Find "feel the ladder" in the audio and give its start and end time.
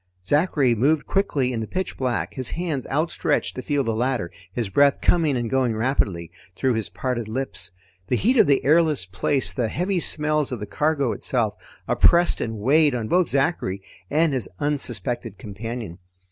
3.61-4.31